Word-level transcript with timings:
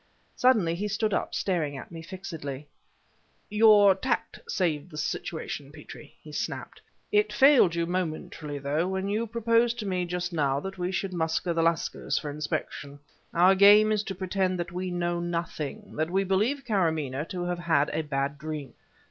Suddenly 0.35 0.73
he 0.73 0.87
stood 0.87 1.13
up, 1.13 1.35
staring 1.35 1.77
at 1.77 1.91
me 1.91 2.01
fixedly. 2.01 2.67
"Your 3.51 3.93
tact 3.93 4.37
has 4.37 4.51
saved 4.55 4.89
the 4.89 4.97
situation, 4.97 5.71
Petrie," 5.71 6.15
he 6.23 6.31
snapped. 6.31 6.81
"It 7.11 7.31
failed 7.31 7.75
you 7.75 7.85
momentarily, 7.85 8.57
though, 8.57 8.87
when 8.87 9.07
you 9.09 9.27
proposed 9.27 9.77
to 9.77 9.85
me 9.85 10.05
just 10.05 10.33
now 10.33 10.59
that 10.61 10.79
we 10.79 10.91
should 10.91 11.13
muster 11.13 11.53
the 11.53 11.61
lascars 11.61 12.17
for 12.17 12.31
inspection. 12.31 12.97
Our 13.31 13.53
game 13.53 13.91
is 13.91 14.01
to 14.05 14.15
pretend 14.15 14.57
that 14.57 14.71
we 14.71 14.89
know 14.89 15.19
nothing 15.19 15.95
that 15.97 16.09
we 16.09 16.23
believe 16.23 16.65
Karamaneh 16.65 17.29
to 17.29 17.43
have 17.43 17.59
had 17.59 17.91
a 17.93 18.01
bad 18.01 18.39
dream." 18.39 18.73